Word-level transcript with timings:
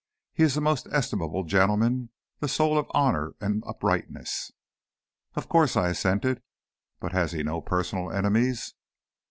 "He 0.33 0.41
is 0.41 0.57
a 0.57 0.61
most 0.61 0.87
estimable 0.91 1.43
gentleman, 1.43 2.09
the 2.39 2.47
soul 2.47 2.75
of 2.79 2.87
honor 2.89 3.35
and 3.39 3.63
uprightness." 3.67 4.51
"Of 5.35 5.47
course," 5.47 5.77
I 5.77 5.89
assented; 5.89 6.41
"but 6.99 7.11
has 7.11 7.33
he 7.33 7.43
no 7.43 7.61
personal 7.61 8.11
enemies?" 8.11 8.73